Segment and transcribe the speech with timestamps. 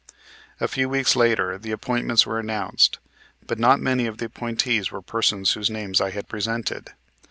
[0.59, 2.97] A few weeks later the appointments were announced;
[3.45, 6.93] but not many of the appointees were persons whose names I had presented.